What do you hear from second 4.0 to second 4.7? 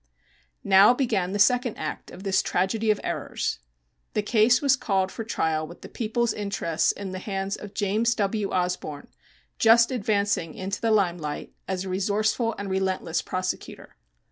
The case